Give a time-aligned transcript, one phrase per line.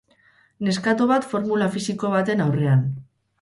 [0.67, 2.83] Neskato bat formula fisiko baten aurrean.